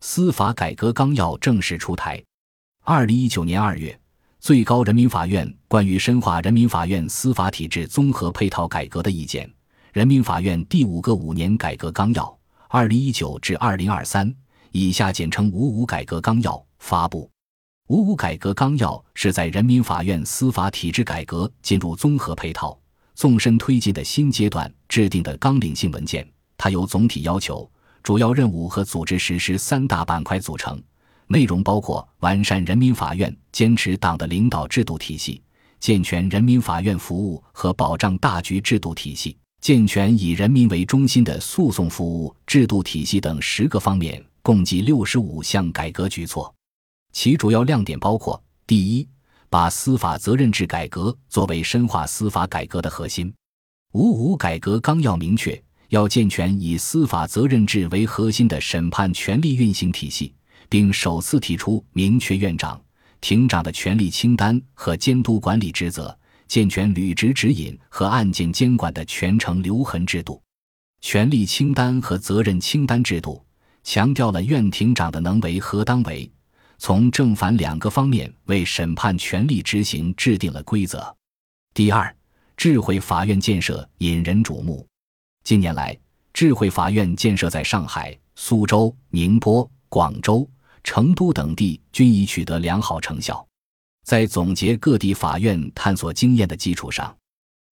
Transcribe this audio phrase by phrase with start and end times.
[0.00, 2.22] 司法改革纲要》正式出台。
[2.84, 3.98] 二零一九年二月，
[4.38, 9.50] 最高人民法院关于深化人民法院司法体制综合配套改革的意见
[9.92, 12.38] （人民法院第五个五年改革纲要
[12.68, 14.32] （二零一九至二零二三））
[14.70, 17.28] 以下简称“五五改革纲要”发布。
[17.88, 22.78] “五五改革纲要”是在人民法院司法体制改革进入综合配套、
[23.14, 26.28] 纵深推进的新阶段制定的纲领性文件。
[26.58, 27.68] 它由总体要求、
[28.06, 30.80] 主要任务和组织实施三大板块组成，
[31.26, 35.42] 内容包括完善人民法院坚持党的领导制度体系、
[35.80, 46.54] 健全人民法院服务和保障大局制度体系、健全以人民为中心的诉讼服务制度体系等十个方面，共计六十五项改革举措。
[47.12, 49.08] 其主要亮点包括：第一，
[49.50, 53.34] 把司法责任制改革作为深化司法改革的核心。
[53.94, 55.60] 五五改革纲要明确。
[55.88, 60.34] 要健全以司法责任制为核心的审判权力运行体系，
[60.68, 62.80] 并首次提出明确院长、
[63.20, 66.16] 庭长的权力清单和监督管理职责，
[66.48, 70.42] 健全履职指引和案件监管的全程留痕制度。
[71.00, 73.44] 权力清单和责任清单制度
[73.84, 76.28] 强调了院庭长的能为和当为，
[76.78, 81.14] 从正反两个方面为审判权力执行制定了规则。
[81.74, 82.12] 第二，
[82.56, 84.84] 智慧法院建设引人瞩目。
[85.46, 85.96] 近年来，
[86.32, 90.44] 智慧法院建设在上海、苏州、宁波、广州、
[90.82, 93.46] 成都等地均已取得良好成效。
[94.02, 97.08] 在总结各地法院探索经验的基础上，《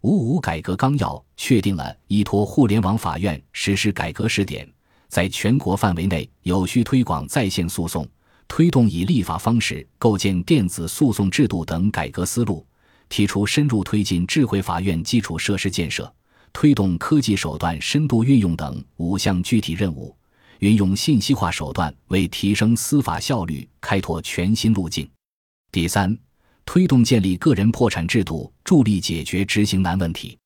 [0.00, 4.66] 五五改革纲要》确定了依托互联网法院实施改革试点，
[5.08, 8.08] 在全国范围内有序推广在线诉讼，
[8.48, 12.66] 推动以立法方式构建电子诉讼制度等改革思路，
[13.10, 16.10] 提出深入推进智慧法院基础设施建设。
[16.52, 20.16] 推动科技手段深度运用等五项具体任务，
[20.58, 25.08] 运用信息化手段为提升司法效率开拓全新路径。
[25.70, 26.16] 第三，
[26.64, 30.36] 推动建立个人破产制度，助力解决执行难问题。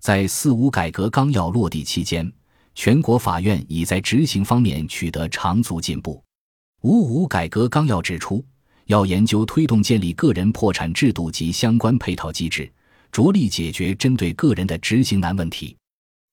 [0.00, 2.30] 在“四五”改革纲要落地期间，
[2.74, 6.22] 全国法院已在执行方面取得长足进步。
[6.82, 8.44] “五五”改革纲要指出，
[8.86, 12.70] 要研究推动建立个人破产制度及相关配套机制。
[13.14, 15.76] 着力解决针对个人的执行难问题，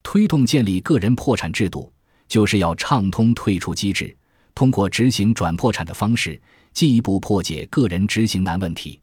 [0.02, 1.92] 推动建立个人破产制度，
[2.26, 4.12] 就是要畅通退出机制，
[4.52, 6.42] 通过执行转破产的方式，
[6.72, 9.00] 进一步破解个人执行难问题。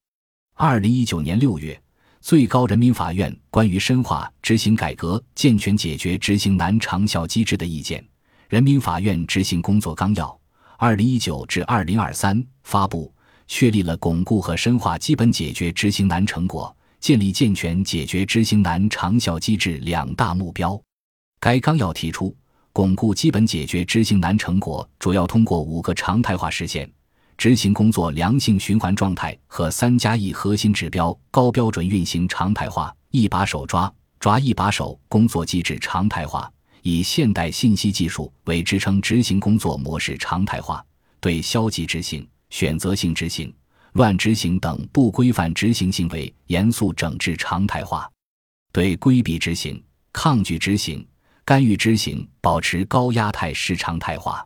[0.56, 1.82] 二零一九年六月，
[2.20, 8.02] 最高人民法院关于深化执行改革、健全解决执行难长效机制的意见
[8.50, 10.38] 《人民法院执行工作纲要
[10.78, 13.10] （二零一九至二零二三）》发布，
[13.48, 16.76] 确立了巩固和深化基本解决执行难成果。
[17.00, 20.80] 建立健全解决执行难长效机制两大目标。
[21.40, 22.36] 该纲要提出，
[22.74, 26.92] 巩固基本解决执行难成果，主要通过五个常态化实现：
[27.38, 40.86] 执行工作良性循环状态和三加一核心指标高标准运行常态化，一把手抓抓一把手工作机制常态化，以现代信息技术为支撑执行工作模式常态化，
[41.22, 43.54] 对消极执行、选择性执行。
[43.94, 48.10] 乱执行等不规范执行行为严肃整治常态化，
[48.72, 49.82] 对规避执行、
[50.14, 51.06] 抗拒执行、
[51.44, 54.46] 干预执行保持高压态势常态化。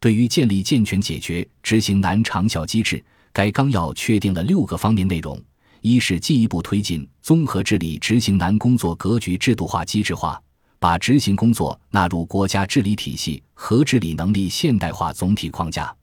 [0.00, 3.02] 对于建立健全解决执行难长效机制，
[3.32, 5.42] 该纲要确定了六个方面内容：
[5.80, 10.38] 一是进一步推进综合治理执行难工作格局制度化机制化，
[10.78, 15.94] 把执行工作纳入国家治理体系和治理能力现代化总体框架。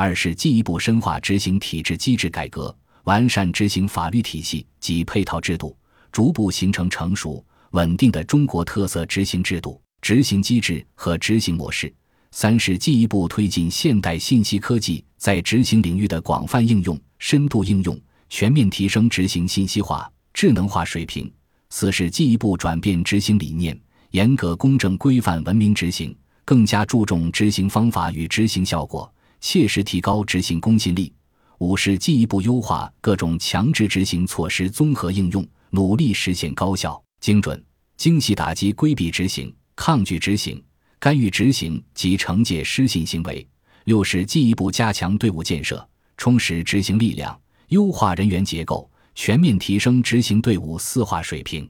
[0.00, 2.72] 二是进一步深化执行体制机制改革，
[3.02, 5.76] 完善执行法律体系及配套制度，
[6.12, 11.92] 逐步形成成熟稳定的中国特色执行制度、执行机制和执行模式。
[12.30, 21.28] 三是进一步推进现代信息科技在执行领域的广泛应用、深度应用，全面提升执行信息化、智能化水平。
[21.70, 23.76] 四是进一步转变执行理念，
[24.12, 29.12] 严格、公正、规范、文明执行，更加注重执行方法与执行效果。
[29.40, 31.12] 切实提高执行公信力。
[31.58, 37.60] 五是进一步优化各种强制执行措施综合应用，努力实现高效、精准、
[37.96, 40.62] 精细打击规避执行、抗拒执行、
[41.00, 43.44] 干预执行及惩戒失信行为。
[43.84, 45.84] 六是进一步加强队伍建设，
[46.16, 47.36] 充实执行力量，
[47.68, 51.68] 优化人员结构，全面提升执行队伍四化水平。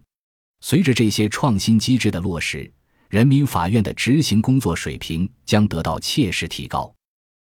[0.61, 2.71] 随着这些创新机制的落实，
[3.09, 6.93] 人民法院的执行工作水平将得到切实提高。